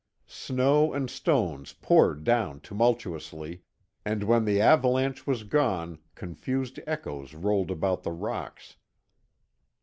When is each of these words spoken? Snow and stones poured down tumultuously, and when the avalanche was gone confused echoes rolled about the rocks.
Snow 0.25 0.93
and 0.93 1.11
stones 1.11 1.73
poured 1.73 2.23
down 2.23 2.59
tumultuously, 2.61 3.61
and 4.03 4.23
when 4.23 4.45
the 4.45 4.59
avalanche 4.59 5.27
was 5.27 5.43
gone 5.43 5.99
confused 6.15 6.79
echoes 6.87 7.35
rolled 7.35 7.69
about 7.69 8.01
the 8.01 8.11
rocks. 8.11 8.77